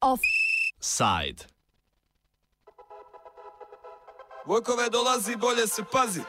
Offside. 0.00 1.46
Vojkove 4.46 4.88
dolazi, 4.90 5.36
bolje 5.36 5.66
se 5.66 5.84
pazi. 5.92 6.20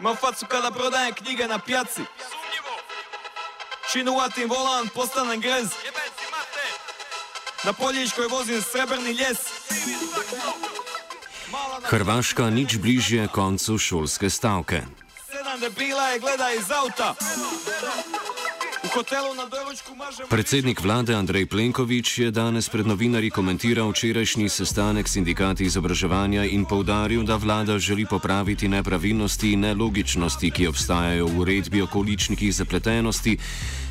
Ima 0.00 0.14
facu 0.14 0.46
kada 0.46 0.70
prodajem 0.70 1.14
knjige 1.14 1.48
na 1.48 1.58
pjaci. 1.58 2.02
Činu 3.92 4.12
uvatim 4.12 4.50
volan, 4.50 4.88
postanem 4.94 5.40
grez. 5.40 5.68
Na 7.64 7.72
poljičkoj 7.72 8.26
vozim 8.26 8.62
srebrni 8.62 9.12
ljes. 9.12 9.38
Hrvaška 11.82 12.50
nič 12.50 12.78
bližje 12.78 13.28
koncu 13.28 13.78
šolske 13.78 14.30
stavke. 14.30 14.82
Sedam 15.26 15.60
debila 15.60 16.08
je 16.08 16.18
gleda 16.18 16.50
iz 16.52 16.70
auta. 16.70 17.14
Predsednik 20.28 20.80
vlade 20.80 21.14
Andrej 21.14 21.46
Plenković 21.46 22.18
je 22.18 22.30
danes 22.30 22.68
pred 22.68 22.86
novinarji 22.86 23.30
komentiral 23.30 23.90
včerajšnji 23.90 24.48
sestanek 24.48 25.08
sindikati 25.08 25.64
izobraževanja 25.64 26.44
in 26.44 26.64
povdaril, 26.64 27.22
da 27.22 27.36
vlada 27.36 27.78
želi 27.78 28.06
popraviti 28.06 28.68
nepravilnosti 28.68 29.52
in 29.52 29.60
nelogičnosti, 29.60 30.50
ki 30.50 30.66
obstajajo 30.66 31.26
v 31.26 31.38
uredbi 31.38 31.82
o 31.82 31.86
količnikih 31.86 32.54
zapletenosti, 32.54 33.38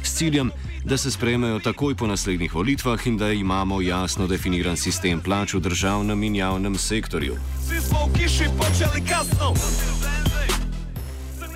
s 0.03 0.16
ciljem, 0.17 0.52
da 0.84 0.97
se 0.97 1.11
sprejmejo 1.11 1.59
takoj 1.59 1.95
po 1.95 2.08
naslednjih 2.08 2.55
volitvah 2.55 3.08
in 3.08 3.17
da 3.17 3.31
imamo 3.31 3.81
jasno 3.81 4.27
definiran 4.27 4.77
sistem 4.77 5.22
plač 5.22 5.53
v 5.53 5.59
državnem 5.59 6.23
in 6.23 6.35
javnem 6.35 6.77
sektorju. 6.77 7.35
Svi 7.67 7.81
smo 7.81 8.08
u 8.08 8.13
kiši 8.17 8.47
počeli 8.58 9.08
kasno. 9.08 9.53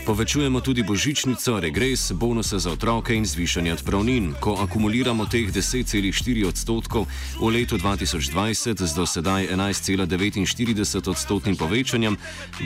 Povečujemo 0.08 0.64
tudi 0.64 0.88
božičnico, 0.88 1.60
regres, 1.60 2.16
bonuse 2.16 2.56
za 2.60 2.72
otroke 2.72 3.12
in 3.12 3.28
zvišanje 3.28 3.74
odpravnin. 3.74 4.40
Ko 4.40 4.56
akumuliramo 4.56 5.28
teh 5.28 5.52
10,4 5.52 6.48
odstotkov 6.48 7.12
v 7.36 7.48
letu 7.52 7.76
2020 7.76 8.88
z 8.88 8.92
do 8.96 9.04
sedaj 9.04 9.52
11,49 9.52 11.12
odstotnim 11.12 11.60
povečanjem, 11.60 12.16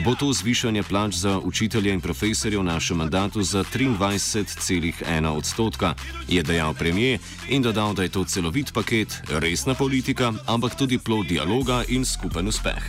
bo 0.06 0.14
to 0.14 0.30
zvišanje 0.30 0.86
plač 0.86 1.18
za 1.18 1.42
učitelje 1.42 1.90
in 1.90 1.98
profesorje 1.98 2.62
v 2.62 2.62
našem 2.62 3.02
mandatu 3.02 3.42
za 3.42 3.66
23,1 3.66 5.02
odstotka, 5.26 5.98
je 6.30 6.46
dejal 6.46 6.78
premijer 6.78 7.18
in 7.50 7.58
dodal, 7.58 7.90
da 7.90 8.06
je 8.06 8.14
to 8.14 8.22
celovit 8.22 8.70
paket, 8.70 9.18
resna 9.42 9.74
politika, 9.74 10.30
ampak 10.46 10.78
tudi 10.78 11.02
plod 11.02 11.26
dialoga 11.26 11.82
in 11.90 12.06
skupen 12.06 12.46
uspeh. 12.46 12.82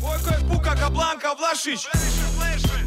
Vojko 0.00 0.28
je 0.32 0.40
puka 0.48 0.72
ka 0.72 0.88
Blanka. 0.88 1.36
Pošaljem 1.36 1.76
cajku 1.84 2.40
Lidiji. 2.40 2.79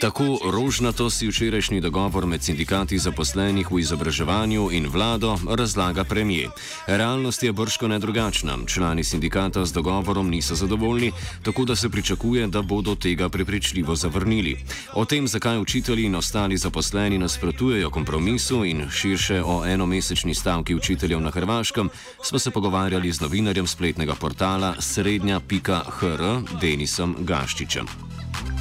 Tako 0.00 0.38
rožnato 0.50 1.10
si 1.10 1.28
včerajšnji 1.28 1.80
dogovor 1.80 2.26
med 2.26 2.42
sindikati 2.42 2.98
zaposlenih 2.98 3.70
v 3.70 3.80
izobraževanju 3.80 4.68
in 4.72 4.86
vlado 4.86 5.38
razlaga 5.48 6.04
premijer. 6.04 6.50
Realnost 6.86 7.42
je 7.42 7.52
brško 7.52 7.88
nedrugačna. 7.88 8.58
Člani 8.66 9.04
sindikata 9.04 9.64
z 9.64 9.72
dogovorom 9.72 10.30
niso 10.30 10.54
zadovoljni, 10.54 11.12
tako 11.42 11.64
da 11.64 11.76
se 11.76 11.90
pričakuje, 11.90 12.46
da 12.46 12.62
bodo 12.62 12.94
tega 12.94 13.28
prepričljivo 13.28 13.96
zavrnili. 13.96 14.56
O 14.94 15.04
tem, 15.04 15.28
zakaj 15.28 15.58
učitelji 15.58 16.04
in 16.04 16.14
ostali 16.14 16.56
zaposleni 16.56 17.18
nasprotujejo 17.18 17.90
kompromisu 17.90 18.64
in 18.64 18.90
širše 18.90 19.42
o 19.44 19.66
enomesečni 19.66 20.34
stavki 20.34 20.74
učiteljev 20.74 21.20
na 21.20 21.30
Hrvaškem, 21.30 21.90
smo 22.22 22.38
se 22.38 22.50
pogovarjali 22.50 23.12
z 23.12 23.20
novinarjem 23.20 23.66
spletnega 23.66 24.14
portala 24.14 24.74
srednja.hr 24.78 26.22
Denisom 26.60 27.16
Gaščičem. 27.20 28.07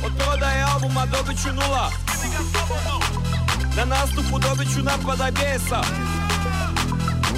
Od 0.06 0.12
prodaje 0.18 0.64
albuma 0.74 1.06
dobit 1.06 1.38
ću 1.44 1.50
nula. 1.54 1.90
Na 3.78 3.86
nastupu 3.86 4.40
dobit 4.40 4.68
ću 4.74 4.82
napadaj 4.84 5.32
bijesa. 5.32 5.82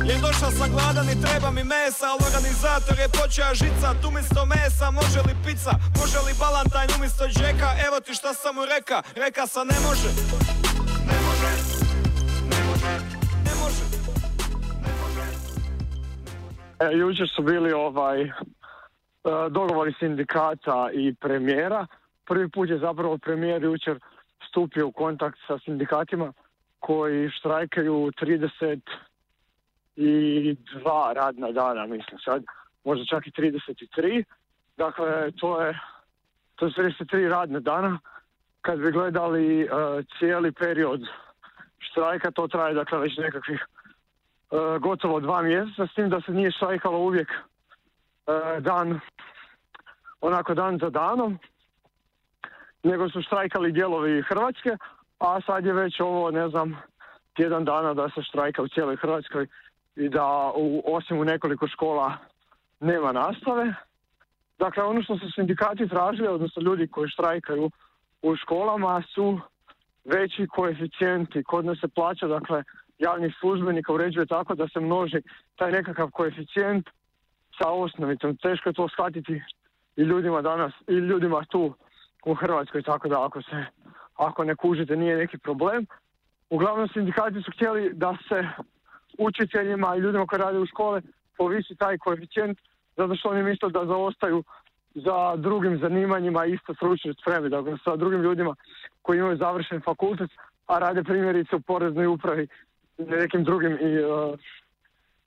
Jer 0.08 0.18
došao 0.22 0.52
sam 0.52 0.69
gladan 0.72 1.08
i 1.09 1.22
treba 1.25 1.52
mi 1.52 1.64
mesa 1.64 2.06
Al 2.12 2.19
organizator 2.28 2.96
je 3.00 3.08
počeo 3.19 3.52
žica 3.62 3.90
Umjesto 4.09 4.46
mesa 4.46 4.92
može 4.92 5.19
li 5.28 5.34
pizza 5.46 5.74
Može 6.00 6.19
li 6.25 6.34
balantajn 6.40 6.90
umjesto 6.98 7.24
džeka 7.28 7.69
Evo 7.88 7.98
ti 8.06 8.14
šta 8.14 8.34
sam 8.34 8.56
mu 8.56 8.64
reka 8.75 8.98
Reka 9.24 9.48
sam 9.48 9.68
ne 9.68 9.80
može 9.88 10.09
Ne 11.12 11.18
može 11.28 11.52
Ne 12.52 12.59
može 12.69 12.94
Ne 13.48 13.53
može 13.62 13.84
E, 16.80 16.98
jučer 16.98 17.28
su 17.36 17.42
bili 17.42 17.72
ovaj 17.72 18.22
e, 18.22 18.30
dogovori 19.50 19.94
sindikata 20.00 20.90
i 20.94 21.14
premijera. 21.14 21.88
Prvi 22.30 22.50
put 22.50 22.70
je 22.70 22.78
zapravo 22.78 23.18
premijer 23.18 23.64
jučer 23.64 24.00
stupio 24.50 24.88
u 24.88 24.92
kontakt 24.92 25.40
sa 25.48 25.60
sindikatima 25.60 26.34
koji 26.80 27.30
štrajkaju 27.30 28.12
32 28.22 28.80
radna 31.14 31.52
dana, 31.52 31.86
mislim 31.86 32.20
sad, 32.26 32.44
možda 32.84 33.06
čak 33.06 33.28
i 33.28 33.32
33. 33.32 34.24
Dakle, 34.78 35.32
to 35.32 35.62
je, 35.62 35.80
to 36.56 36.66
je 36.66 36.72
33 36.72 37.30
radna 37.30 37.60
dana. 37.60 38.00
Kad 38.62 38.80
bi 38.80 38.92
gledali 38.92 39.62
e, 39.62 39.68
cijeli 40.20 40.52
period 40.52 41.02
štrajka, 41.80 42.32
to 42.32 42.48
traje 42.48 42.74
dakle 42.74 43.00
već 43.00 43.18
nekakvih 43.18 43.62
e, 43.62 43.66
gotovo 44.80 45.20
dva 45.20 45.42
mjeseca, 45.42 45.88
s 45.88 45.94
tim 45.96 46.10
da 46.10 46.22
se 46.22 46.32
nije 46.32 46.52
štrajkalo 46.52 47.00
uvijek 47.00 47.32
e, 47.32 47.36
dan, 48.60 49.00
onako 50.22 50.54
dan 50.54 50.78
za 50.78 50.90
danom, 50.90 51.40
nego 52.84 53.10
su 53.10 53.22
štrajkali 53.22 53.72
dijelovi 53.72 54.22
Hrvatske, 54.22 54.78
a 55.20 55.42
sad 55.42 55.66
je 55.66 55.74
već 55.74 56.00
ovo, 56.00 56.32
ne 56.32 56.50
znam, 56.50 56.78
tjedan 57.36 57.66
dana 57.66 57.94
da 57.94 58.10
se 58.10 58.22
štrajka 58.24 58.62
u 58.62 58.68
cijeloj 58.68 58.96
Hrvatskoj 58.96 59.48
i 59.96 60.10
da 60.10 60.52
u, 60.56 60.84
osim 60.86 61.20
u 61.20 61.26
nekoliko 61.26 61.68
škola 61.68 62.18
nema 62.80 63.12
nastave. 63.12 63.74
Dakle, 64.60 64.84
ono 64.84 65.04
što 65.04 65.18
su 65.18 65.32
sindikati 65.36 65.88
tražili, 65.88 66.28
odnosno 66.28 66.62
ljudi 66.62 66.88
koji 66.88 67.10
štrajkaju 67.10 67.72
u 68.22 68.36
školama 68.36 69.04
su 69.14 69.40
veći 70.06 70.48
koeficijenti. 70.48 71.44
Kod 71.44 71.66
nas 71.66 71.78
se 71.80 71.88
plaća, 71.88 72.28
dakle, 72.28 72.64
javnih 72.98 73.36
službenika 73.40 73.94
uređuje 73.94 74.26
tako 74.26 74.56
da 74.56 74.68
se 74.68 74.80
množi 74.80 75.22
taj 75.56 75.72
nekakav 75.72 76.12
koeficijent 76.12 76.90
sa 77.58 77.70
osnovicom. 77.70 78.38
Teško 78.38 78.70
je 78.70 78.74
to 78.74 78.88
shvatiti 78.90 79.42
i 79.96 80.02
ljudima 80.02 80.42
danas, 80.42 80.74
i 80.88 80.94
ljudima 80.94 81.46
tu 81.50 81.74
u 82.25 82.34
Hrvatskoj, 82.34 82.84
tako 82.84 83.07
da 83.07 83.25
ako 83.25 83.41
se, 83.41 83.66
ako 84.16 84.44
ne 84.44 84.56
kužite 84.56 84.96
nije 84.96 85.18
neki 85.18 85.38
problem. 85.38 85.85
Uglavnom 86.50 86.88
sindikati 86.88 87.41
su 87.41 87.52
htjeli 87.52 87.94
da 87.94 88.18
se 88.30 88.47
učiteljima 89.18 89.96
i 89.96 90.00
ljudima 90.00 90.25
koji 90.25 90.40
rade 90.40 90.59
u 90.59 90.66
škole 90.66 91.02
povisi 91.38 91.75
taj 91.75 91.97
koeficijent 91.97 92.59
zato 93.00 93.16
što 93.16 93.30
oni 93.30 93.44
misle 93.44 93.69
da 93.69 93.85
zaostaju 93.85 94.44
za 94.96 95.35
drugim 95.35 95.80
zanimanjima 95.80 96.46
isto 96.46 96.74
stručne 96.74 97.13
spreme, 97.13 97.50
dakle 97.50 97.78
sa 97.84 97.96
drugim 97.96 98.22
ljudima 98.22 98.56
koji 99.01 99.18
imaju 99.18 99.38
završen 99.38 99.81
fakultet, 99.81 100.31
a 100.68 100.80
rade 100.80 101.03
primjerice 101.03 101.56
u 101.56 101.62
poreznoj 101.62 102.07
upravi 102.07 102.47
i 102.97 103.03
nekim 103.03 103.44
drugim 103.44 103.72
i, 103.72 103.91
e, 103.96 104.38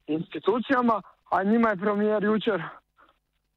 institucijama, 0.07 1.03
a 1.31 1.43
njima 1.43 1.71
je 1.71 1.77
premijer 1.77 2.25
jučer 2.25 2.63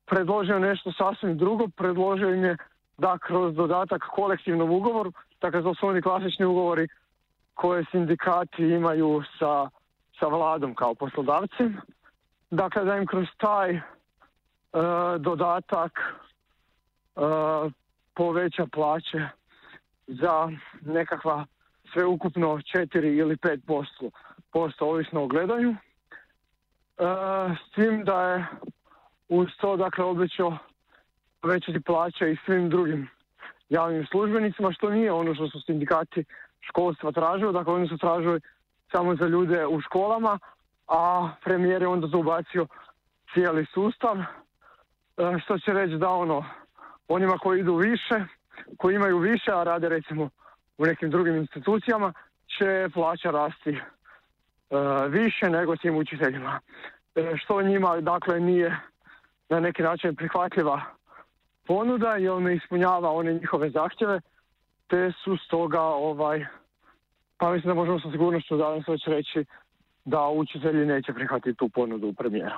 predložio 0.05 0.59
nešto 0.59 0.91
sasvim 0.91 1.37
drugo, 1.37 1.67
predložio 1.67 2.29
im 2.29 2.43
je 2.43 2.57
da 2.97 3.17
kroz 3.17 3.55
dodatak 3.55 4.01
kolektivnom 4.15 4.71
ugovoru, 4.71 5.11
dakle 5.41 5.63
to 5.63 5.75
su 5.75 5.87
oni 5.87 6.01
klasični 6.01 6.45
ugovori 6.45 6.87
koje 7.53 7.85
sindikati 7.91 8.63
imaju 8.63 9.23
sa, 9.39 9.69
sa 10.19 10.25
vladom 10.27 10.75
kao 10.75 10.95
poslodavcem, 10.95 11.77
dakle 12.51 12.83
da 12.83 12.97
im 12.97 13.05
kroz 13.05 13.27
taj 13.37 13.71
e, 13.75 13.81
dodatak 15.19 15.99
e, 15.99 17.21
poveća 18.13 18.65
plaće 18.73 19.27
za 20.07 20.49
nekakva 20.81 21.45
sveukupno 21.93 22.47
4 22.47 23.19
ili 23.19 23.35
5 23.35 23.59
posto, 23.67 24.09
posto 24.51 24.85
ovisno 24.85 25.23
o 25.23 25.27
gledanju. 25.27 25.71
E, 25.71 25.75
s 27.55 27.71
tim 27.75 28.03
da 28.03 28.21
je 28.21 28.45
uz 29.29 29.47
to 29.61 29.77
dakle 29.77 30.03
obećao 30.03 30.57
povećati 31.45 31.79
plaće 31.79 32.31
i 32.31 32.37
svim 32.45 32.69
drugim 32.69 33.09
javnim 33.69 34.05
službenicima, 34.05 34.71
što 34.71 34.89
nije 34.89 35.11
ono 35.11 35.35
što 35.35 35.47
su 35.47 35.61
sindikati 35.61 36.25
školstva 36.61 37.11
tražili, 37.11 37.53
dakle 37.53 37.73
oni 37.73 37.87
su 37.87 37.97
tražili 37.97 38.39
samo 38.91 39.15
za 39.15 39.27
ljude 39.27 39.65
u 39.65 39.81
školama, 39.81 40.39
a 40.87 41.29
premijer 41.43 41.81
je 41.81 41.87
onda 41.87 42.07
zubacio 42.07 42.67
cijeli 43.33 43.65
sustav, 43.73 44.17
e, 44.17 44.23
što 45.43 45.59
će 45.59 45.73
reći 45.73 45.97
da 45.97 46.09
ono, 46.09 46.45
onima 47.07 47.37
koji 47.37 47.59
idu 47.59 47.75
više, 47.75 48.15
koji 48.77 48.95
imaju 48.95 49.17
više, 49.17 49.51
a 49.51 49.63
rade 49.63 49.89
recimo 49.89 50.29
u 50.77 50.85
nekim 50.85 51.09
drugim 51.09 51.35
institucijama, 51.35 52.13
će 52.57 52.89
plaća 52.93 53.31
rasti 53.31 53.71
e, 53.71 53.81
više 55.09 55.49
nego 55.49 55.75
tim 55.75 55.97
učiteljima. 55.97 56.59
E, 57.15 57.33
što 57.37 57.61
njima, 57.61 58.01
dakle, 58.01 58.39
nije 58.39 58.77
na 59.49 59.59
neki 59.59 59.83
način 59.83 60.15
prihvatljiva 60.15 60.95
ponuda 61.67 62.17
i 62.17 62.27
on 62.27 62.43
ne 62.43 62.55
ispunjava 62.55 63.11
one 63.11 63.33
njihove 63.33 63.69
zahtjeve, 63.69 64.21
te 64.87 65.11
su 65.23 65.37
stoga 65.37 65.81
ovaj, 65.81 66.45
pa 67.37 67.51
mislim 67.51 67.69
da 67.69 67.73
možemo 67.73 67.99
sa 67.99 68.11
sigurnošću 68.11 68.57
danas 68.57 68.87
već 68.87 69.07
reći 69.07 69.45
da 70.05 70.27
učitelji 70.27 70.85
neće 70.85 71.13
prihvatiti 71.13 71.57
tu 71.57 71.69
ponudu 71.69 72.13
premijera. 72.13 72.57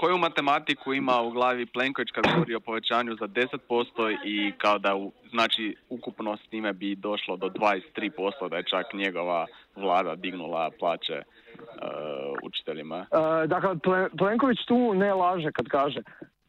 Koju 0.00 0.18
matematiku 0.18 0.94
ima 0.94 1.22
u 1.22 1.30
glavi 1.30 1.66
Plenković 1.66 2.08
kad 2.10 2.24
govori 2.34 2.54
o 2.54 2.60
povećanju 2.60 3.16
za 3.20 3.28
10% 3.28 4.18
i 4.24 4.52
kao 4.58 4.78
da 4.78 4.94
znači 5.30 5.76
ukupno 5.88 6.36
s 6.36 6.50
time 6.50 6.72
bi 6.72 6.94
došlo 6.94 7.36
do 7.36 7.46
23% 7.46 8.48
da 8.50 8.56
je 8.56 8.62
čak 8.62 8.86
njegova 8.94 9.46
vlada 9.76 10.14
dignula 10.14 10.70
plaće 10.78 11.22
uh, 11.22 12.38
učiteljima? 12.42 13.06
Uh, 13.10 13.48
dakle, 13.48 13.70
Plenković 14.18 14.58
tu 14.66 14.94
ne 14.94 15.14
laže 15.14 15.52
kad 15.52 15.68
kaže 15.68 16.00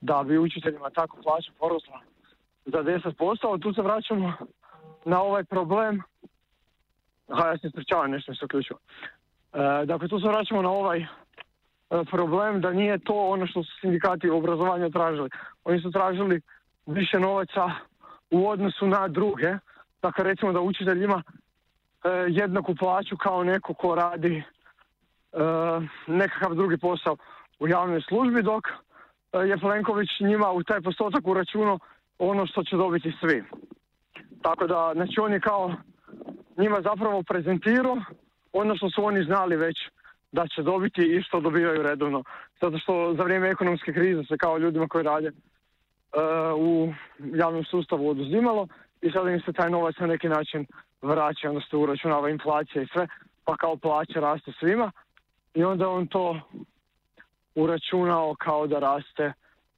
da 0.02 0.24
bi 0.24 0.38
učiteljima 0.38 0.90
tako 0.90 1.18
plaća 1.24 1.52
porosla 1.60 2.00
za 2.66 2.84
10%, 2.84 3.48
ali 3.50 3.60
tu 3.60 3.74
se 3.74 3.82
vraćamo 3.82 4.34
na 5.06 5.22
ovaj 5.22 5.44
problem. 5.44 6.02
Aha, 7.28 7.48
ja 7.48 7.58
se 7.58 7.68
ispričavam, 7.68 8.12
nešto 8.12 8.36
se 8.36 8.46
uključio. 8.46 8.78
E, 9.54 9.86
dakle, 9.86 10.08
tu 10.08 10.20
se 10.20 10.28
vraćamo 10.28 10.62
na 10.62 10.70
ovaj 10.70 11.00
e, 11.00 11.06
problem 12.12 12.62
da 12.62 12.74
nije 12.74 12.98
to 12.98 13.14
ono 13.14 13.48
što 13.48 13.64
su 13.64 13.72
sindikati 13.82 14.30
obrazovanja 14.30 14.90
tražili. 14.90 15.30
Oni 15.64 15.82
su 15.82 15.92
tražili 15.92 16.42
više 16.86 17.20
novaca 17.20 17.72
u 18.32 18.50
odnosu 18.50 18.88
na 18.88 19.08
druge. 19.08 19.56
Dakle, 20.02 20.24
recimo 20.24 20.54
da 20.54 20.60
učitelj 20.60 21.04
ima 21.04 21.24
e, 21.24 22.10
jednaku 22.28 22.76
plaću 22.76 23.18
kao 23.18 23.44
neko 23.44 23.74
ko 23.74 23.96
radi 23.96 24.44
nekakav 26.08 26.56
drugi 26.56 26.78
posao 26.78 27.18
u 27.60 27.68
javnoj 27.68 28.02
službi, 28.02 28.42
dok 28.42 28.64
je 29.42 29.58
Plenković 29.58 30.10
njima 30.20 30.52
u 30.52 30.64
taj 30.64 30.82
postotak 30.82 31.28
uračunao 31.28 31.80
ono 32.20 32.48
što 32.48 32.64
će 32.64 32.76
dobiti 32.76 33.14
svi. 33.20 33.44
Tako 34.42 34.68
da, 34.68 34.92
znači 34.96 35.20
on 35.20 35.34
je 35.34 35.40
kao 35.40 35.74
njima 36.58 36.82
zapravo 36.82 37.24
prezentirao 37.24 37.98
ono 38.54 38.76
što 38.76 38.90
su 38.90 39.06
oni 39.06 39.24
znali 39.24 39.56
već 39.56 39.78
da 40.32 40.48
će 40.48 40.64
dobiti 40.64 41.02
i 41.02 41.22
što 41.22 41.40
dobivaju 41.40 41.84
redovno. 41.84 42.24
Zato 42.62 42.78
što 42.78 43.14
za 43.18 43.24
vrijeme 43.24 43.50
ekonomske 43.50 43.94
krize 43.94 44.24
se 44.24 44.38
kao 44.38 44.58
ljudima 44.58 44.88
koji 44.88 45.04
rade 45.04 45.28
uh, 45.28 45.34
u 46.58 46.94
javnom 47.36 47.64
sustavu 47.64 48.10
oduzimalo 48.10 48.68
i 49.02 49.12
sada 49.12 49.32
im 49.32 49.42
se 49.42 49.54
taj 49.54 49.70
novac 49.70 49.96
na 50.00 50.08
neki 50.08 50.30
način 50.30 50.66
vraća, 51.02 51.50
onda 51.50 51.62
se 51.70 51.78
uračunava 51.78 52.30
inflacija 52.30 52.82
i 52.82 52.88
sve, 52.88 53.08
pa 53.46 53.56
kao 53.56 53.76
plaće 53.76 54.20
raste 54.20 54.52
svima 54.60 54.92
i 55.54 55.64
onda 55.64 55.90
on 55.90 56.08
to 56.08 56.40
uračunao 57.58 58.36
kao 58.36 58.68
da 58.68 58.80
raste 58.80 59.34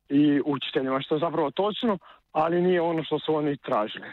i 0.09 0.41
učiteljima, 0.45 1.01
što 1.01 1.15
je 1.15 1.19
zapravo 1.19 1.51
točno, 1.51 1.97
ali 2.31 2.61
nije 2.61 2.81
ono 2.81 3.03
što 3.03 3.19
su 3.19 3.35
oni 3.35 3.57
tražili. 3.57 4.07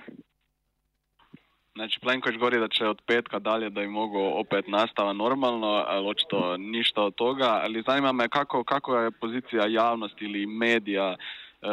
Znači 1.74 2.00
Plenković 2.00 2.38
govori 2.38 2.58
da 2.58 2.68
će 2.68 2.86
od 2.86 3.02
petka 3.06 3.38
dalje 3.38 3.70
da 3.70 3.82
im 3.82 3.90
mogu 3.90 4.18
opet 4.18 4.68
nastava 4.68 5.12
normalno, 5.12 5.84
ali 5.86 6.08
očito 6.08 6.56
ništa 6.56 7.02
od 7.02 7.14
toga, 7.14 7.60
ali 7.62 7.82
zanima 7.86 8.12
me 8.12 8.28
kako, 8.28 8.64
kako 8.64 8.98
je 8.98 9.10
pozicija 9.10 9.66
javnosti 9.66 10.24
ili 10.24 10.46
medija 10.46 11.14
e, 11.14 11.16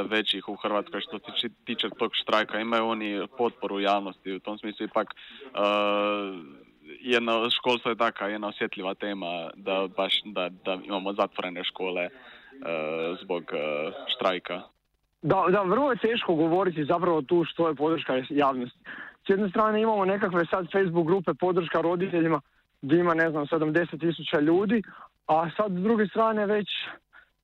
većih 0.04 0.50
u 0.50 0.56
Hrvatskoj 0.56 1.02
što 1.02 1.20
se 1.42 1.50
tiče 1.66 1.90
tog 2.00 2.12
štrajka. 2.14 2.60
Imaju 2.60 2.88
oni 2.88 3.28
potporu 3.38 3.80
javnosti 3.80 4.32
u 4.32 4.40
tom 4.40 4.58
smislu 4.58 4.86
ipak 4.86 5.08
uh, 5.08 6.63
jedna 7.04 7.50
školstvo 7.50 7.92
je 7.92 7.96
taka 7.96 8.28
jedna 8.28 8.48
osjetljiva 8.48 8.94
tema 8.94 9.50
da 9.56 9.88
baš 9.98 10.22
da, 10.26 10.50
da 10.66 10.78
imamo 10.84 11.14
zatvorene 11.14 11.64
škole 11.64 12.06
uh, 12.06 13.18
zbog 13.24 13.44
uh, 13.44 13.94
štrajka. 14.16 14.62
Da, 15.22 15.46
da, 15.50 15.62
vrlo 15.62 15.92
je 15.92 15.98
teško 15.98 16.36
govoriti 16.36 16.86
zapravo 16.86 17.22
tu 17.22 17.44
što 17.46 17.68
je 17.68 17.76
podrška 17.76 18.22
javnosti. 18.30 18.80
S 19.26 19.30
jedne 19.30 19.50
strane 19.50 19.82
imamo 19.82 20.06
nekakve 20.06 20.46
sad 20.46 20.72
Facebook 20.72 21.08
grupe 21.08 21.34
podrška 21.34 21.82
roditeljima 21.82 22.42
gdje 22.82 23.00
ima 23.00 23.14
ne 23.14 23.30
znam 23.30 23.46
70 23.46 24.00
tisuća 24.00 24.40
ljudi, 24.40 24.84
a 25.28 25.50
sad 25.58 25.72
s 25.72 25.84
druge 25.84 26.08
strane 26.08 26.46
već 26.46 26.70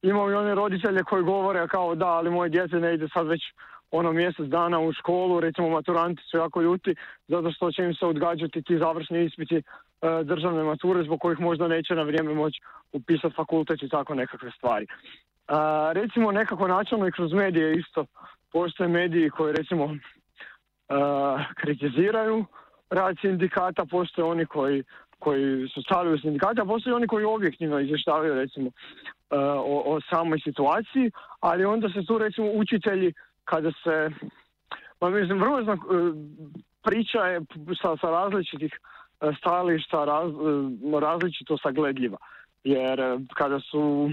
imamo 0.02 0.32
i 0.32 0.34
one 0.34 0.56
roditelje 0.56 1.04
koji 1.04 1.24
govore 1.24 1.68
kao 1.68 1.96
da, 1.96 2.08
ali 2.08 2.30
moje 2.30 2.50
djece 2.50 2.76
ne 2.76 2.94
ide 2.94 3.08
sad 3.14 3.28
već 3.28 3.42
ono 3.92 4.12
mjesec 4.12 4.46
dana 4.48 4.80
u 4.80 4.94
školu, 4.94 5.40
recimo 5.40 5.70
maturanti 5.70 6.24
su 6.32 6.38
jako 6.38 6.62
ljuti 6.62 6.96
zato 7.28 7.52
što 7.52 7.72
će 7.72 7.84
im 7.84 7.94
se 7.94 8.06
odgađati 8.06 8.62
ti 8.62 8.78
završni 8.78 9.26
ispiti 9.26 9.56
e, 9.56 9.62
državne 10.24 10.64
mature 10.64 11.04
zbog 11.04 11.20
kojih 11.20 11.40
možda 11.40 11.68
neće 11.68 11.96
na 11.96 12.04
vrijeme 12.04 12.34
moći 12.34 12.62
upisati 12.92 13.36
fakultet 13.36 13.84
i 13.84 13.90
tako 13.90 14.16
nekakve 14.16 14.52
stvari. 14.52 14.86
E, 14.86 14.90
recimo 15.94 16.32
nekako 16.32 16.68
načelno 16.68 17.08
i 17.08 17.12
kroz 17.12 17.34
medije 17.34 17.74
isto 17.74 18.06
postoje 18.52 18.88
mediji 18.88 19.30
koji 19.30 19.54
recimo 19.54 19.96
kritiziraju 21.62 22.46
rad 22.90 23.16
sindikata, 23.22 23.86
postoje 23.86 24.26
oni 24.26 24.46
koji, 24.46 24.84
koji 25.20 25.68
su 25.68 25.82
stali 25.82 26.14
u 26.14 26.18
sindikata, 26.18 26.66
postoje 26.66 26.96
oni 26.96 27.08
koji 27.08 27.26
objektivno 27.26 27.80
izvještavaju 27.80 28.34
recimo 28.34 28.72
o, 29.30 29.84
o 29.86 30.00
samoj 30.10 30.40
situaciji, 30.40 31.12
ali 31.40 31.66
onda 31.66 31.90
se 31.90 32.06
tu 32.08 32.18
recimo 32.18 32.52
učitelji 32.52 33.14
kada 33.50 33.72
se, 33.84 34.10
pa 35.00 35.10
mislim, 35.10 35.40
vrlo 35.40 35.64
znam, 35.64 35.80
priča 36.84 37.20
je 37.20 37.42
sa, 37.82 37.98
sa 38.02 38.10
različitih 38.10 38.80
stajališta 39.38 40.06
raz, 40.06 40.32
različito 41.02 41.58
sagledljiva. 41.58 42.18
Jer 42.64 43.00
kada 43.34 43.60
su 43.60 44.12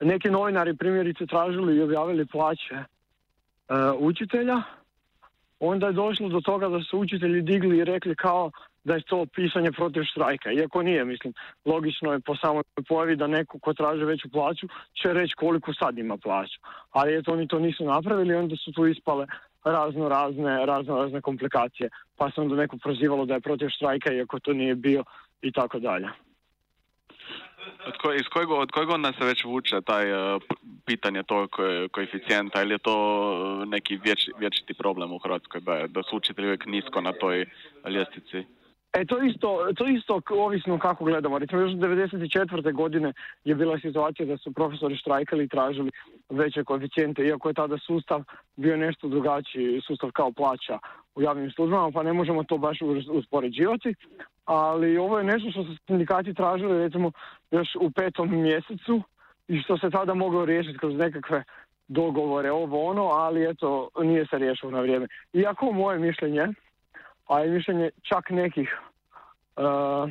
neki 0.00 0.30
novinari 0.30 0.76
primjerice 0.76 1.26
tražili 1.26 1.76
i 1.76 1.82
objavili 1.82 2.26
plaće 2.26 2.84
učitelja, 3.98 4.62
onda 5.60 5.86
je 5.86 5.92
došlo 5.92 6.28
do 6.28 6.40
toga 6.40 6.68
da 6.68 6.80
su 6.80 6.98
učitelji 6.98 7.42
digli 7.42 7.78
i 7.78 7.84
rekli 7.84 8.14
kao 8.14 8.50
da 8.84 8.94
je 8.94 9.02
to 9.02 9.26
pisanje 9.26 9.72
protiv 9.72 10.02
štrajka. 10.04 10.52
Iako 10.52 10.82
nije, 10.82 11.04
mislim, 11.04 11.32
logično 11.64 12.12
je 12.12 12.20
po 12.20 12.36
samoj 12.36 12.62
pojavi 12.88 13.16
da 13.16 13.26
neko 13.26 13.58
ko 13.58 13.74
traži 13.74 14.04
veću 14.04 14.28
plaću 14.30 14.66
će 15.02 15.12
reći 15.12 15.34
koliko 15.34 15.74
sad 15.74 15.98
ima 15.98 16.16
plaću. 16.16 16.60
Ali 16.90 17.16
eto, 17.16 17.32
oni 17.32 17.48
to 17.48 17.58
nisu 17.58 17.84
napravili 17.84 18.34
onda 18.34 18.56
su 18.56 18.72
tu 18.72 18.86
ispale 18.86 19.26
razno 19.64 20.08
razne, 20.08 20.66
razno 20.66 20.96
razne 20.96 21.20
komplikacije. 21.20 21.90
Pa 22.16 22.30
se 22.30 22.40
onda 22.40 22.56
neko 22.56 22.76
prozivalo 22.76 23.24
da 23.24 23.34
je 23.34 23.40
protiv 23.40 23.68
štrajka 23.68 24.12
iako 24.12 24.40
to 24.40 24.52
nije 24.52 24.74
bio 24.74 25.04
i 25.42 25.52
tako 25.52 25.78
dalje. 25.78 26.08
Od, 27.86 27.96
ko, 27.96 28.12
iz 28.12 28.28
kojeg, 28.32 28.50
od 28.50 28.70
kojeg 28.70 28.90
onda 28.90 29.12
se 29.12 29.24
već 29.24 29.44
vuče 29.44 29.80
taj 29.80 30.12
uh, 30.12 30.42
pitanje 30.86 31.22
tog 31.22 31.50
koeficijenta 31.92 32.62
ili 32.62 32.74
je 32.74 32.78
to 32.78 32.96
e, 33.62 33.66
neki 33.66 33.96
vječ, 33.96 34.28
vječiti 34.38 34.74
problem 34.74 35.12
u 35.12 35.18
Hrvatskoj 35.18 35.60
da, 35.60 35.86
da 35.86 36.02
su 36.02 36.16
učitelji 36.16 36.46
uvijek 36.46 36.66
nisko 36.66 37.00
na 37.00 37.12
toj 37.12 37.46
ljestvici? 37.88 38.44
E, 38.92 39.04
to 39.04 39.22
isto, 39.22 39.72
to 39.76 39.86
isto 39.86 40.20
ovisno 40.30 40.78
kako 40.78 41.04
gledamo. 41.04 41.38
Recimo, 41.38 41.60
još 41.60 41.72
1994. 41.72 42.72
godine 42.72 43.12
je 43.44 43.54
bila 43.54 43.78
situacija 43.78 44.26
da 44.26 44.36
su 44.36 44.52
profesori 44.52 44.96
štrajkali 44.96 45.44
i 45.44 45.48
tražili 45.48 45.90
veće 46.28 46.64
koeficijente, 46.64 47.22
iako 47.22 47.48
je 47.48 47.54
tada 47.54 47.78
sustav 47.78 48.22
bio 48.56 48.76
nešto 48.76 49.08
drugačiji, 49.08 49.80
sustav 49.86 50.10
kao 50.12 50.32
plaća 50.32 50.78
u 51.14 51.22
javnim 51.22 51.50
službama, 51.50 51.90
pa 51.90 52.02
ne 52.02 52.12
možemo 52.12 52.44
to 52.44 52.58
baš 52.58 52.78
uspoređivati. 53.10 53.94
Ali 54.44 54.98
ovo 54.98 55.18
je 55.18 55.24
nešto 55.24 55.50
što 55.50 55.64
su 55.64 55.76
sindikati 55.86 56.34
tražili, 56.34 56.78
recimo, 56.78 57.12
još 57.50 57.68
u 57.80 57.90
petom 57.90 58.42
mjesecu 58.42 59.02
i 59.48 59.62
što 59.62 59.78
se 59.78 59.90
tada 59.90 60.14
moglo 60.14 60.44
riješiti 60.44 60.78
kroz 60.78 60.94
nekakve 60.94 61.44
dogovore, 61.88 62.50
ovo 62.50 62.84
ono, 62.84 63.02
ali 63.04 63.50
eto, 63.50 63.88
nije 64.02 64.26
se 64.26 64.38
riješilo 64.38 64.70
na 64.70 64.80
vrijeme. 64.80 65.06
Iako 65.32 65.72
moje 65.72 65.98
mišljenje, 65.98 66.46
a 67.30 67.44
i 67.44 67.50
mišljenje 67.50 67.90
čak 68.02 68.30
nekih 68.30 68.78
uh, 69.56 70.10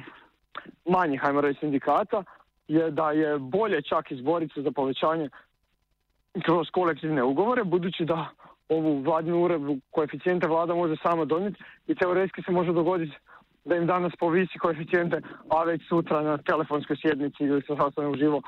manjih, 0.86 1.22
hajmo 1.22 1.42
reći, 1.42 1.60
sindikata, 1.60 2.24
je 2.68 2.92
da 2.92 3.12
je 3.12 3.40
bolje 3.40 3.82
čak 3.82 4.12
izboriti 4.12 4.54
se 4.54 4.62
za 4.62 4.72
povećanje 4.72 5.30
kroz 6.46 6.68
kolektivne 6.72 7.24
ugovore, 7.24 7.64
budući 7.64 8.06
da 8.06 8.30
ovu 8.70 9.02
vladinu 9.02 9.44
uredbu 9.44 9.78
koeficijente 9.92 10.48
vlada 10.48 10.76
može 10.76 10.96
sama 11.04 11.26
donijeti 11.26 11.64
i 11.88 11.96
teoretski 11.96 12.42
se 12.42 12.52
može 12.52 12.74
dogoditi 12.74 13.18
da 13.66 13.76
im 13.76 13.88
danas 13.88 14.14
povisi 14.20 14.60
koeficijente, 14.60 15.22
a 15.50 15.64
već 15.64 15.82
sutra 15.90 16.22
na 16.22 16.38
telefonskoj 16.38 16.96
sjednici 17.02 17.44
ili 17.44 17.62
se 17.62 17.76
sastane 17.76 18.08
uživo 18.08 18.38
uh, 18.38 18.44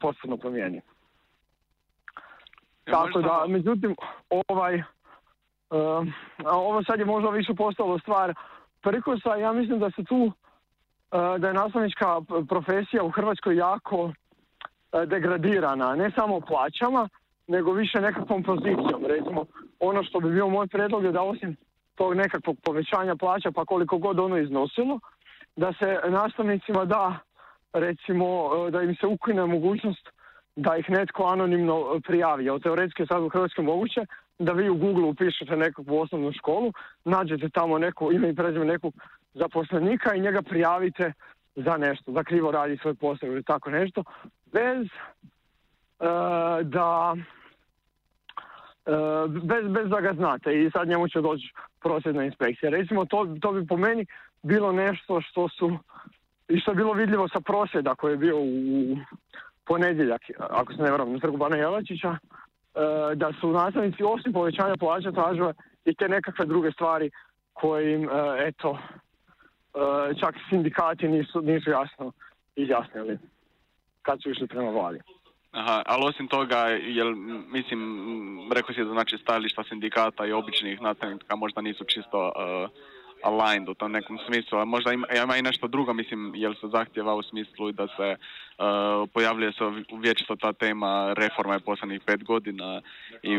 potpuno 0.00 0.36
promijeni. 0.36 0.80
Tako 2.84 3.20
da, 3.20 3.44
međutim, 3.48 3.96
ovaj, 4.48 4.82
uh, 5.74 6.06
ovo 6.44 6.82
sad 6.82 6.98
je 6.98 7.04
možda 7.04 7.30
više 7.30 7.54
postalo 7.54 7.98
stvar 7.98 8.34
prikosa, 8.82 9.34
ja 9.34 9.52
mislim 9.52 9.78
da 9.78 9.90
se 9.90 10.04
tu, 10.04 10.16
uh, 10.16 10.32
da 11.38 11.48
je 11.48 11.54
nastavnička 11.54 12.20
profesija 12.48 13.02
u 13.02 13.10
Hrvatskoj 13.10 13.56
jako 13.56 14.02
uh, 14.04 14.12
degradirana, 15.06 15.94
ne 15.94 16.10
samo 16.10 16.40
plaćama, 16.40 17.08
nego 17.46 17.72
više 17.72 18.00
nekakvom 18.00 18.42
pozicijom. 18.42 19.04
Recimo, 19.06 19.44
ono 19.80 20.04
što 20.04 20.20
bi 20.20 20.30
bio 20.30 20.48
moj 20.48 20.66
predlog 20.66 21.04
je 21.04 21.12
da 21.12 21.22
osim 21.22 21.56
tog 21.94 22.14
nekakvog 22.14 22.56
povećanja 22.64 23.16
plaća, 23.16 23.50
pa 23.54 23.64
koliko 23.64 23.98
god 23.98 24.20
ono 24.20 24.38
iznosilo, 24.38 25.00
da 25.56 25.72
se 25.72 25.98
nastavnicima 26.08 26.84
da, 26.84 27.18
recimo, 27.72 28.26
da 28.70 28.82
im 28.82 28.94
se 28.94 29.06
ukine 29.06 29.46
mogućnost 29.46 30.08
da 30.56 30.76
ih 30.76 30.90
netko 30.90 31.24
anonimno 31.24 32.00
prijavi. 32.06 32.46
Evo, 32.46 32.58
teoretski 32.58 33.02
je 33.02 33.06
sad 33.06 33.22
u 33.22 33.28
Hrvatskoj 33.28 33.64
moguće 33.64 34.06
da 34.38 34.52
vi 34.52 34.68
u 34.68 34.76
Google 34.76 35.04
upišete 35.04 35.56
nekakvu 35.56 36.00
osnovnu 36.00 36.32
školu, 36.32 36.72
nađete 37.04 37.48
tamo 37.48 37.78
neko 37.78 38.12
ime 38.12 38.28
i 38.28 38.34
prezime 38.34 38.64
nekog 38.64 38.94
zaposlenika 39.34 40.14
i 40.14 40.20
njega 40.20 40.42
prijavite 40.42 41.12
za 41.54 41.76
nešto, 41.76 42.12
da 42.12 42.24
krivo 42.24 42.50
radi 42.50 42.78
svoj 42.82 42.94
posao 42.94 43.26
ili 43.26 43.42
tako 43.42 43.70
nešto, 43.70 44.04
bez 44.52 44.86
da 46.62 47.16
bez, 49.42 49.68
bez 49.68 49.88
da 49.88 50.00
ga 50.00 50.12
znate 50.16 50.62
i 50.62 50.70
sad 50.70 50.88
njemu 50.88 51.08
će 51.08 51.20
doći 51.20 51.52
prosvjedna 51.80 52.24
inspekcija. 52.24 52.70
Recimo, 52.70 53.04
to, 53.04 53.36
to 53.40 53.52
bi 53.52 53.66
po 53.66 53.76
meni 53.76 54.06
bilo 54.42 54.72
nešto 54.72 55.20
što 55.20 55.48
su 55.48 55.78
i 56.48 56.60
što 56.60 56.70
je 56.70 56.74
bilo 56.74 56.92
vidljivo 56.92 57.28
sa 57.28 57.40
prosvjeda 57.40 57.94
koji 57.94 58.12
je 58.12 58.16
bio 58.16 58.36
u 58.38 58.96
ponedjeljak, 59.66 60.22
ako 60.38 60.72
se 60.72 60.82
ne 60.82 60.90
varam, 60.90 61.12
na 61.12 61.18
trgu 61.18 61.36
Bana 61.36 61.56
Jelačića, 61.56 62.10
e, 62.10 62.18
da 63.14 63.32
su 63.40 63.50
nastavnici 63.50 64.02
osim 64.02 64.32
povećanja 64.32 64.76
plaća 64.76 65.12
tražile 65.12 65.52
i 65.84 65.94
te 65.94 66.08
nekakve 66.08 66.46
druge 66.46 66.72
stvari 66.72 67.10
koje 67.52 67.94
im, 67.94 68.08
e, 68.08 68.10
eto, 68.38 68.78
e, 69.74 70.14
čak 70.20 70.34
sindikati 70.48 71.08
nisu, 71.08 71.42
nisu 71.42 71.70
jasno 71.70 72.12
izjasnili 72.56 73.18
kad 74.02 74.22
su 74.22 74.30
išli 74.30 74.46
prema 74.46 74.70
vladi. 74.70 74.98
Aha, 75.52 75.82
ali 75.86 76.04
osim 76.04 76.28
toga, 76.28 76.56
jel, 76.68 77.14
mislim, 77.52 77.80
rekao 78.54 78.74
si 78.74 78.84
da 78.84 78.90
znači 78.90 79.18
stajališta 79.18 79.64
sindikata 79.68 80.26
i 80.26 80.32
običnih 80.32 80.80
nastavnika 80.80 81.36
možda 81.36 81.60
nisu 81.60 81.84
čisto 81.84 82.32
aligned 83.24 83.68
u 83.68 83.74
tom 83.74 83.92
nekom 83.92 84.18
smislu, 84.26 84.58
a 84.58 84.64
možda 84.64 84.92
ima, 84.92 85.06
ima 85.24 85.36
i 85.36 85.42
nešto 85.42 85.68
drugo, 85.68 85.92
mislim, 85.92 86.32
jel 86.34 86.54
se 86.54 86.66
zahtjeva 86.72 87.14
u 87.14 87.22
smislu 87.22 87.72
da 87.72 87.86
se 87.96 88.16
uh, 88.16 89.08
pojavljuje 89.14 89.52
se 89.52 89.64
vječito 89.98 90.36
ta 90.36 90.52
tema 90.52 91.14
reforma 91.16 91.54
je 91.54 91.60
posljednjih 91.60 92.00
pet 92.06 92.24
godina 92.24 92.80
i 93.22 93.38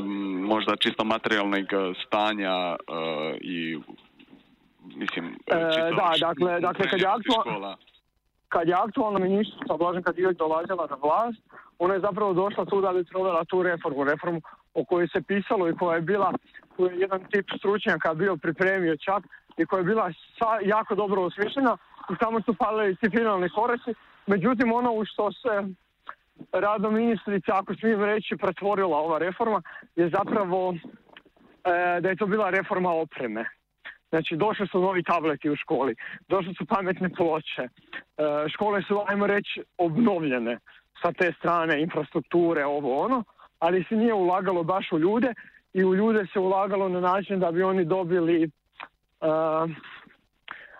možda 0.54 0.76
čisto 0.76 1.04
materijalnog 1.04 1.66
stanja 2.06 2.76
uh, 2.76 3.36
i 3.42 3.80
mislim, 4.96 5.26
e, 5.48 5.70
čisto 5.74 5.96
da, 5.96 6.28
dakle, 6.28 6.60
dakle 6.60 6.90
kad 6.90 7.00
je 7.00 7.08
aktualno 7.08 7.78
kad 8.50 8.68
je 8.68 8.74
aktualna 8.74 9.20
ministrica 9.20 9.78
Blažen 9.78 10.04
Kadijević 10.04 10.38
dolazila 10.38 10.88
na 10.90 10.98
vlast, 11.04 11.40
ona 11.80 11.94
je 11.94 12.00
zapravo 12.00 12.34
došla 12.34 12.66
tu 12.66 12.82
da 12.82 12.94
bi 12.94 13.04
provela 13.04 13.46
tu 13.46 13.64
reformu, 13.64 14.04
reformu 14.04 14.42
o 14.74 14.86
kojoj 14.86 15.08
se 15.08 15.22
pisalo 15.22 15.70
i 15.70 15.76
koja 15.80 15.96
je 15.96 16.02
bila, 16.02 16.34
koju 16.76 16.92
je 16.92 17.00
jedan 17.00 17.22
tip 17.32 17.46
stručnjaka 17.58 18.14
bio 18.14 18.38
pripremio 18.38 18.98
čak 18.98 19.24
i 19.58 19.66
koja 19.66 19.80
je 19.80 19.84
bila 19.84 20.12
jako 20.66 20.96
dobro 20.96 21.22
osmišljena 21.22 21.78
i 22.12 22.14
samo 22.24 22.42
su 22.42 22.54
falili 22.54 22.96
ti 22.96 23.10
finalni 23.10 23.50
koraci. 23.50 23.94
Međutim, 24.28 24.74
ono 24.74 24.92
u 24.92 25.06
što 25.06 25.32
se 25.32 25.64
radom 26.52 26.94
ministrice, 26.94 27.52
ako 27.52 27.76
smijem 27.76 28.04
reći, 28.04 28.38
pretvorila 28.38 28.98
ova 28.98 29.18
reforma, 29.18 29.62
je 29.96 30.10
zapravo 30.10 30.74
e, 30.74 32.02
da 32.02 32.10
je 32.10 32.16
to 32.16 32.26
bila 32.26 32.50
reforma 32.50 32.90
opreme. 32.90 33.46
Znači, 34.10 34.36
došli 34.36 34.68
su 34.68 34.82
novi 34.82 35.04
tableti 35.04 35.50
u 35.50 35.56
školi, 35.56 35.96
došli 36.28 36.54
su 36.54 36.66
pametne 36.66 37.10
ploče, 37.10 37.62
e, 37.62 37.70
škole 38.50 38.82
su, 38.82 39.04
ajmo 39.08 39.28
reći, 39.28 39.64
obnovljene 39.78 40.60
sa 41.02 41.12
te 41.12 41.34
strane, 41.40 41.82
infrastrukture, 41.82 42.66
ovo 42.66 43.04
ono, 43.06 43.24
ali 43.60 43.86
se 43.90 43.96
nije 43.96 44.14
ulagalo 44.14 44.64
baš 44.64 44.92
u 44.92 45.00
ljude 45.00 45.34
i 45.74 45.84
u 45.84 45.96
ljude 45.96 46.26
se 46.34 46.40
ulagalo 46.40 46.90
na 46.90 47.00
način 47.00 47.40
da 47.40 47.52
bi 47.52 47.64
oni 47.64 47.86
dobili 47.86 48.50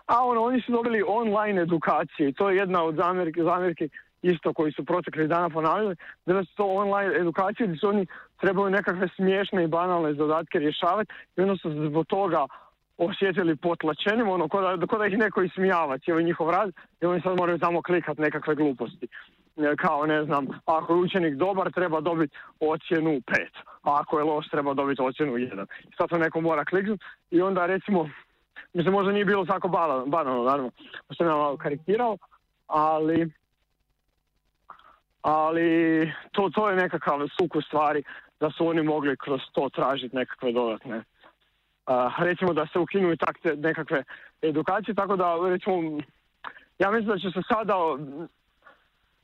a 0.06 0.26
ono, 0.26 0.42
oni 0.42 0.62
su 0.62 0.72
dobili 0.72 1.04
online 1.08 1.62
edukacije 1.62 2.30
i 2.30 2.34
to 2.34 2.50
je 2.50 2.58
jedna 2.58 2.84
od 2.84 2.96
zamjerki, 2.96 3.44
zamjerki 3.44 3.90
isto 4.22 4.54
koji 4.54 4.72
su 4.72 4.86
protekli 4.86 5.28
dana 5.28 5.50
ponavljali, 5.50 5.96
da 6.26 6.44
su 6.44 6.56
to 6.56 6.66
online 6.66 7.16
edukacije 7.20 7.68
gdje 7.68 7.78
su 7.78 7.88
oni 7.88 8.06
trebali 8.42 8.72
nekakve 8.72 9.08
smiješne 9.16 9.64
i 9.64 9.68
banalne 9.68 10.14
zadatke 10.14 10.60
rješavati 10.60 11.14
i 11.38 11.42
onda 11.42 11.56
su 11.58 11.88
zbog 11.90 12.06
toga 12.06 12.46
osjetili 12.98 13.56
potlačenim, 13.56 14.30
ono, 14.30 14.48
ko 14.48 14.62
da, 14.62 14.88
ko 14.88 14.98
da 14.98 15.06
ih 15.06 15.18
neko 15.18 15.42
ismijava 15.42 15.98
cijeli 15.98 16.24
njihov 16.24 16.50
rad 16.50 16.72
i 17.02 17.06
oni 17.06 17.22
sad 17.22 17.38
moraju 17.38 17.60
samo 17.60 17.82
klikat 17.82 18.18
nekakve 18.18 18.56
gluposti. 18.56 19.08
E, 19.58 19.76
kao, 19.76 20.06
ne 20.06 20.24
znam, 20.24 20.48
ako 20.66 20.94
je 20.94 21.00
učenik 21.00 21.36
dobar, 21.36 21.72
treba 21.72 22.02
dobiti 22.02 22.38
ocjenu 22.60 23.22
pet, 23.26 23.54
a 23.84 24.00
ako 24.02 24.20
je 24.20 24.24
loš, 24.24 24.50
treba 24.50 24.74
dobiti 24.74 25.02
ocjenu 25.02 25.38
jedan. 25.38 25.66
Sad 25.98 26.10
to 26.10 26.18
neko 26.18 26.42
mora 26.42 26.66
kliknuti 26.66 27.04
i 27.32 27.42
onda, 27.42 27.66
recimo, 27.66 28.10
Mislim, 28.76 28.94
možda 28.94 29.12
nije 29.12 29.26
bilo 29.26 29.46
tako 29.46 29.68
banalno, 30.06 30.44
naravno, 30.44 30.72
sam 31.18 31.28
ja 31.28 31.36
malo 31.36 31.58
karikirao, 31.58 32.18
ali 32.68 33.32
ali 35.22 36.12
to, 36.32 36.50
to 36.50 36.70
je 36.70 36.76
nekakav 36.76 37.20
suku 37.42 37.62
stvari 37.62 38.04
da 38.40 38.52
su 38.52 38.68
oni 38.68 38.84
mogli 38.84 39.18
kroz 39.18 39.42
to 39.54 39.70
tražiti 39.70 40.16
nekakve 40.16 40.52
dodatne 40.52 41.04
recimo 42.18 42.54
da 42.54 42.68
se 42.68 42.80
ukinu 42.80 43.18
takve 43.18 43.56
nekakve 43.56 44.04
edukacije, 44.42 44.96
tako 44.96 45.16
da 45.16 45.36
recimo 45.50 46.00
ja 46.80 46.92
mislim 46.92 47.10
da 47.10 47.18
će 47.18 47.32
se 47.32 47.42
sada 47.54 47.76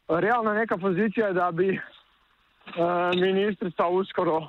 realna 0.08 0.54
neka 0.54 0.78
pozicija 0.78 1.34
da 1.34 1.52
bi 1.52 1.70
uh, 1.72 3.22
ministrica 3.22 3.88
uskoro 3.88 4.48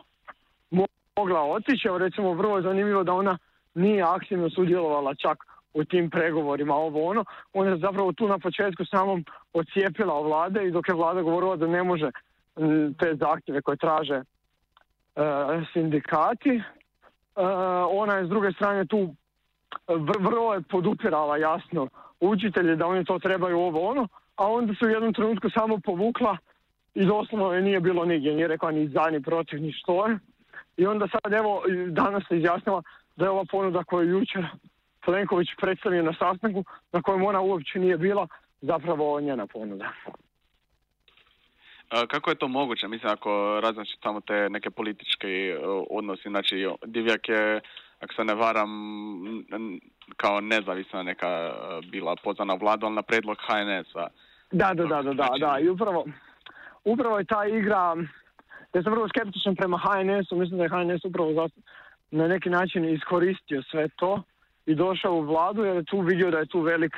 mogla 1.16 1.42
otići, 1.42 1.88
evo 1.88 1.98
recimo 1.98 2.34
vrlo 2.34 2.56
je 2.56 2.62
zanimljivo 2.62 3.04
da 3.04 3.12
ona 3.12 3.38
nije 3.74 4.02
aktivno 4.02 4.50
sudjelovala 4.50 5.14
čak 5.14 5.38
u 5.74 5.84
tim 5.84 6.10
pregovorima, 6.10 6.74
ovo 6.74 7.08
ono. 7.08 7.24
Ona 7.52 7.70
je 7.70 7.76
zapravo 7.76 8.12
tu 8.12 8.28
na 8.28 8.38
početku 8.38 8.84
samom 8.84 9.24
ocijepila 9.52 10.20
vlade 10.20 10.66
i 10.66 10.70
dok 10.70 10.88
je 10.88 10.94
vlada 10.94 11.22
govorila 11.22 11.56
da 11.56 11.66
ne 11.66 11.82
može 11.82 12.10
te 12.98 13.14
zahtjeve 13.14 13.62
koje 13.62 13.76
traže 13.76 14.14
e, 14.14 14.22
sindikati, 15.72 16.50
e, 16.50 16.62
ona 17.90 18.14
je 18.14 18.26
s 18.26 18.28
druge 18.28 18.52
strane 18.52 18.86
tu 18.86 19.14
vrlo 20.18 20.54
je 20.54 20.62
podupirala 20.62 21.36
jasno 21.36 21.88
učitelje 22.20 22.76
da 22.76 22.86
oni 22.86 23.04
to 23.04 23.18
trebaju 23.18 23.58
ovo 23.58 23.88
ono, 23.88 24.08
a 24.36 24.46
onda 24.52 24.74
se 24.74 24.86
u 24.86 24.88
jednom 24.88 25.14
trenutku 25.14 25.50
samo 25.50 25.78
povukla 25.78 26.36
i 26.94 27.04
doslovno 27.04 27.52
je 27.52 27.62
nije 27.62 27.80
bilo 27.80 28.04
nigdje, 28.04 28.34
nije 28.34 28.48
rekla 28.48 28.70
ni 28.70 28.88
za 28.88 29.10
ni 29.10 29.22
protiv 29.22 29.62
ni 29.62 29.72
što 29.72 30.06
je. 30.06 30.18
I 30.76 30.86
onda 30.86 31.06
sad 31.08 31.32
evo 31.32 31.62
danas 31.88 32.22
se 32.28 32.36
izjasnila 32.36 32.82
da 33.16 33.24
je 33.24 33.30
ova 33.30 33.44
ponuda 33.50 33.84
koju 33.84 34.08
je 34.08 34.12
jučer 34.12 34.46
Plenković 35.04 35.48
predstavio 35.60 36.02
na 36.02 36.12
sastanku 36.18 36.64
na 36.92 37.02
kojem 37.02 37.24
ona 37.24 37.40
uopće 37.40 37.78
nije 37.78 37.98
bila 37.98 38.26
zapravo 38.60 39.20
njena 39.20 39.46
ponuda. 39.46 39.92
Kako 42.08 42.30
je 42.30 42.36
to 42.36 42.48
moguće? 42.48 42.88
Mislim, 42.88 43.12
ako 43.12 43.60
raznači 43.62 43.98
samo 44.02 44.20
te 44.20 44.48
neke 44.50 44.70
političke 44.70 45.28
e, 45.28 45.58
odnosi, 45.90 46.28
znači 46.28 46.66
Divjak 46.86 47.28
je, 47.28 47.60
ako 48.00 48.14
se 48.14 48.24
ne 48.24 48.34
varam, 48.34 48.70
kao 50.16 50.40
nezavisna 50.40 51.02
neka 51.02 51.28
e, 51.28 51.52
bila 51.90 52.16
pozvana 52.24 52.54
vlada, 52.54 52.86
ali 52.86 52.94
na 52.94 53.02
predlog 53.02 53.36
HNS-a. 53.46 54.06
Da, 54.52 54.74
da, 54.74 54.84
da, 54.84 55.02
da, 55.02 55.12
da, 55.12 55.28
da, 55.38 55.58
i 55.60 55.68
upravo, 55.68 56.04
upravo 56.84 57.18
je 57.18 57.24
ta 57.24 57.46
igra, 57.46 57.96
ja 58.74 58.82
sam 58.82 58.92
vrlo 58.92 59.08
skeptičan 59.08 59.56
prema 59.56 59.78
HNS-u, 59.78 60.36
mislim 60.36 60.58
da 60.58 60.64
je 60.64 60.70
HNS 60.70 61.04
upravo 61.04 61.48
na 62.12 62.28
neki 62.28 62.50
način 62.50 62.84
iskoristio 62.84 63.62
sve 63.70 63.88
to 63.96 64.22
i 64.66 64.74
došao 64.74 65.14
u 65.14 65.20
vladu 65.20 65.64
jer 65.64 65.76
je 65.76 65.84
tu 65.84 66.00
vidio 66.00 66.30
da 66.30 66.38
je 66.38 66.46
tu 66.46 66.60
velik, 66.60 66.92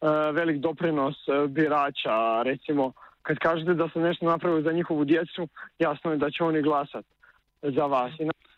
uh, 0.00 0.34
velik 0.34 0.56
doprinos 0.56 1.28
uh, 1.28 1.50
birača. 1.50 2.42
Recimo, 2.42 2.92
kad 3.22 3.38
kažete 3.38 3.74
da 3.74 3.88
se 3.88 3.98
nešto 3.98 4.26
napravili 4.26 4.62
za 4.62 4.72
njihovu 4.72 5.04
djecu, 5.04 5.48
jasno 5.78 6.10
je 6.10 6.16
da 6.16 6.30
će 6.30 6.44
oni 6.44 6.62
glasati 6.62 7.08
za 7.62 7.86
vas. 7.86 8.12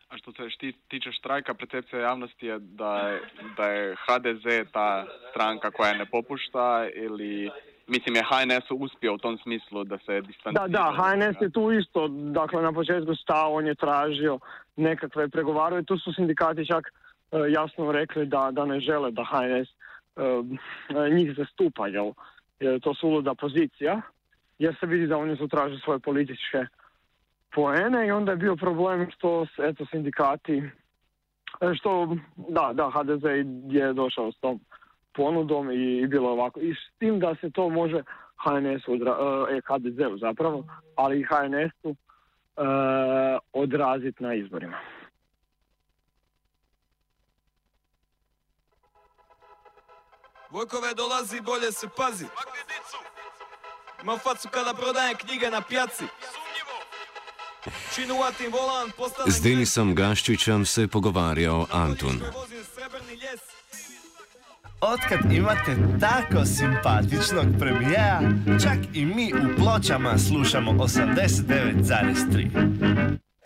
A 0.08 0.16
što 0.18 0.32
se 0.32 0.50
šti, 0.50 0.72
tiče 0.88 1.12
štrajka, 1.12 1.54
percepcija 1.54 2.02
javnosti 2.02 2.46
je 2.46 2.58
da, 2.58 3.08
je 3.08 3.20
da 3.56 3.64
je 3.64 3.96
HDZ 4.06 4.70
ta 4.72 5.06
stranka 5.30 5.70
koja 5.70 5.92
ne 5.92 6.06
popušta 6.06 6.88
ili 6.94 7.50
mislim 7.86 8.16
je 8.16 8.22
HNS 8.22 8.70
uspio 8.70 9.14
u 9.14 9.18
tom 9.18 9.38
smislu 9.38 9.84
da 9.84 9.98
se 9.98 10.20
distancira. 10.20 10.66
Da, 10.66 10.68
da, 10.68 10.94
HNS 10.98 11.36
je 11.40 11.50
tu 11.50 11.72
isto, 11.72 12.08
dakle 12.08 12.62
na 12.62 12.72
početku 12.72 13.14
stao, 13.14 13.52
on 13.52 13.66
je 13.66 13.74
tražio 13.74 14.38
nekakve 14.76 15.28
pregovaraju, 15.28 15.84
tu 15.84 15.98
su 15.98 16.12
sindikati 16.12 16.66
čak 16.66 16.84
e, 16.86 17.36
jasno 17.52 17.92
rekli 17.92 18.26
da, 18.26 18.50
da 18.52 18.64
ne 18.64 18.80
žele 18.80 19.10
da 19.10 19.24
HNS 19.24 19.68
e, 19.68 21.14
njih 21.14 21.34
zastupa, 21.36 21.86
jel? 21.86 22.12
Jer 22.60 22.80
to 22.80 22.94
su 22.94 23.08
uluda 23.08 23.34
pozicija, 23.34 24.00
jer 24.58 24.76
se 24.80 24.86
vidi 24.86 25.06
da 25.06 25.18
oni 25.18 25.36
su 25.36 25.48
tražili 25.48 25.80
svoje 25.80 25.98
političke 25.98 26.66
poene 27.54 28.06
i 28.06 28.10
onda 28.10 28.30
je 28.32 28.36
bio 28.36 28.56
problem 28.56 29.10
što 29.10 29.46
eto 29.58 29.86
sindikati 29.86 30.62
e, 31.60 31.74
što 31.74 32.16
da, 32.36 32.70
da, 32.72 32.90
HDZ 32.90 33.24
je 33.68 33.92
došao 33.92 34.32
s 34.32 34.40
tom 34.40 34.60
ponudom 35.14 35.70
i, 35.70 36.06
bilo 36.06 36.30
ovako. 36.30 36.60
I 36.60 36.74
s 36.74 36.98
tim 36.98 37.18
da 37.20 37.34
se 37.40 37.50
to 37.50 37.68
može 37.68 38.02
HNS-u, 38.44 38.94
e, 38.94 39.60
HDZ-u 39.66 40.18
zapravo, 40.18 40.64
ali 40.96 41.20
i 41.20 41.24
HNS-u 41.24 41.90
e, 41.90 42.03
odraziti 43.52 44.22
na 44.22 44.34
izborima. 44.34 44.78
Vojkove 50.50 50.94
dolazi, 50.94 51.40
bolje 51.40 51.72
se 51.72 51.88
pazi. 51.96 52.26
Imam 54.02 54.18
facu 54.18 54.48
kada 54.48 54.74
prodajem 54.74 55.16
knjige 55.16 55.50
na 55.50 55.60
postavim... 58.96 59.32
Z 59.32 59.42
Denisom 59.42 59.94
Gaščičem 59.94 60.64
se 60.64 60.82
je 60.82 60.88
pogovarjal 60.88 61.66
Antun. 61.72 62.20
Otkad 64.92 65.32
imate 65.32 65.76
tako 66.00 66.44
simpatičnog 66.44 67.46
premijera, 67.58 68.20
čak 68.62 68.78
i 68.94 69.04
mi 69.04 69.32
u 69.32 69.56
pločama 69.56 70.18
slušamo 70.18 70.72
89,3. 70.72 73.18